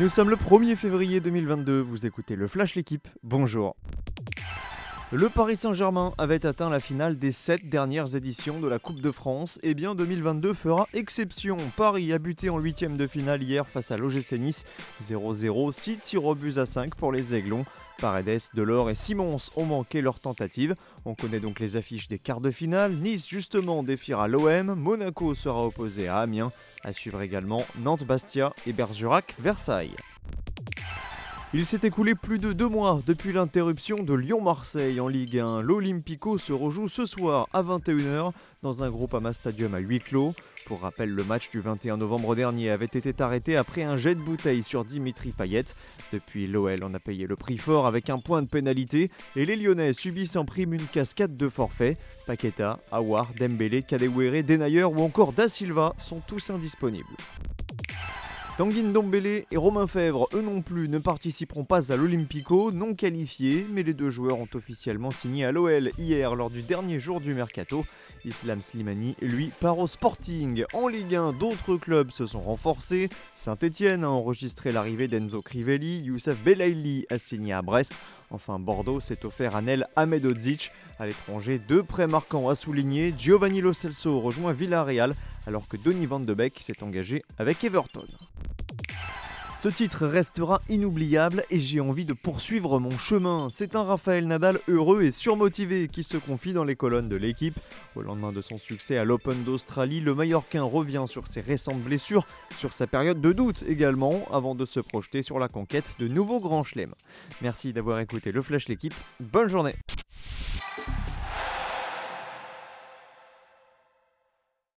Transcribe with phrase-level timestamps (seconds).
[0.00, 3.74] Nous sommes le 1er février 2022, vous écoutez le Flash L'équipe, bonjour.
[5.10, 9.10] Le Paris Saint-Germain avait atteint la finale des 7 dernières éditions de la Coupe de
[9.10, 11.56] France, et bien 2022 fera exception.
[11.78, 14.66] Paris a buté en 8 de finale hier face à l'OGC Nice
[15.02, 17.64] 0-0, 6 tirs au but à 5 pour les Aiglons.
[18.02, 20.74] Paredes, Delors et Simons ont manqué leur tentative.
[21.06, 22.92] On connaît donc les affiches des quarts de finale.
[22.92, 26.52] Nice justement défiera l'OM, Monaco sera opposé à Amiens.
[26.84, 29.96] À suivre également Nantes-Bastia et Bergerac-Versailles.
[31.54, 35.62] Il s'est écoulé plus de deux mois depuis l'interruption de Lyon-Marseille en Ligue 1.
[35.62, 40.34] L'Olympico se rejoue ce soir à 21h dans un groupe Ama Stadium à huis clos.
[40.66, 44.20] Pour rappel, le match du 21 novembre dernier avait été arrêté après un jet de
[44.20, 45.64] bouteille sur Dimitri Payet.
[46.12, 49.56] Depuis, l'OL en a payé le prix fort avec un point de pénalité et les
[49.56, 51.96] Lyonnais subissent en prime une cascade de forfaits.
[52.26, 57.16] Paqueta, Awar, Dembélé, Kadewere, Denayer ou encore Da Silva sont tous indisponibles.
[58.58, 63.64] Tanguy Dombele et Romain Fèvre, eux non plus, ne participeront pas à l'Olympico, non qualifiés,
[63.72, 67.34] mais les deux joueurs ont officiellement signé à l'OL hier lors du dernier jour du
[67.34, 67.86] mercato.
[68.24, 70.64] Islam Slimani, lui, part au Sporting.
[70.72, 73.08] En Ligue 1, d'autres clubs se sont renforcés.
[73.36, 77.94] Saint-Etienne a enregistré l'arrivée d'Enzo Crivelli, Youssef Belaili a signé à Brest.
[78.32, 80.72] Enfin, Bordeaux s'est offert à Nel Ahmedodzic.
[80.98, 83.14] À l'étranger, deux prêts marquants à souligner.
[83.16, 85.14] Giovanni Lo Celso rejoint Villarreal,
[85.46, 88.04] alors que Donny Van de Beek s'est engagé avec Everton.
[89.60, 93.48] Ce titre restera inoubliable et j'ai envie de poursuivre mon chemin.
[93.50, 97.58] C'est un Raphaël Nadal heureux et surmotivé qui se confie dans les colonnes de l'équipe.
[97.96, 102.24] Au lendemain de son succès à l'Open d'Australie, le Mallorquin revient sur ses récentes blessures,
[102.56, 106.38] sur sa période de doute également, avant de se projeter sur la conquête de nouveaux
[106.38, 106.94] grands chelems.
[107.42, 108.94] Merci d'avoir écouté le Flash l'équipe.
[109.18, 109.74] Bonne journée